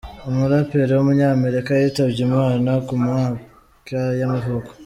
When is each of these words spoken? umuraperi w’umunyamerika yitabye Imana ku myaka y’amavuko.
umuraperi 0.29 0.91
w’umunyamerika 0.93 1.71
yitabye 1.79 2.19
Imana 2.27 2.69
ku 2.85 2.93
myaka 3.03 3.97
y’amavuko. 4.19 4.69